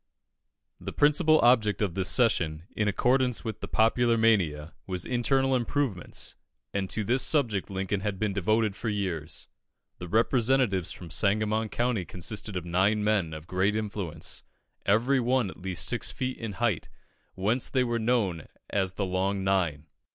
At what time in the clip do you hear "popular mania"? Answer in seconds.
3.67-4.73